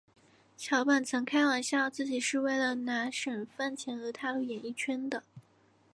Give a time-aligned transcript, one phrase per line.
[0.57, 5.21] 桥本曾开玩笑自己是为了拿省饭钱而踏入演艺圈的。